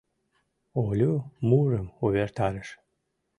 Олю 0.85 1.13
мурым 1.47 1.87
увертарыш: 2.03 2.69